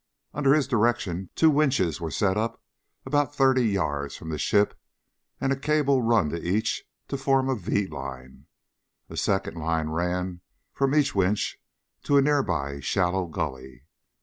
Under 0.33 0.55
his 0.55 0.67
direction 0.67 1.29
two 1.35 1.51
winches 1.51 2.01
were 2.01 2.09
set 2.09 2.35
up 2.35 2.59
about 3.05 3.35
thirty 3.35 3.67
yards 3.67 4.15
from 4.17 4.29
the 4.29 4.39
ship 4.39 4.73
and 5.39 5.53
a 5.53 5.55
cable 5.55 6.01
run 6.01 6.29
to 6.29 6.41
each 6.41 6.83
to 7.09 7.17
form 7.19 7.47
a 7.47 7.55
V 7.55 7.85
line. 7.85 8.47
A 9.11 9.15
second 9.17 9.57
line 9.57 9.89
ran 9.89 10.41
from 10.73 10.95
each 10.95 11.13
winch 11.13 11.61
to 12.01 12.17
a 12.17 12.21
nearby 12.23 12.79
shallow 12.79 13.27
gully. 13.27 13.85